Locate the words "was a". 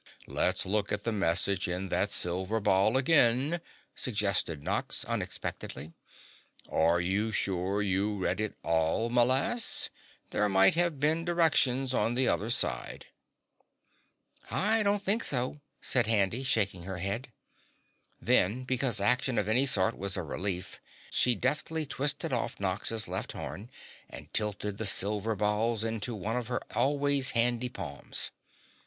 19.95-20.23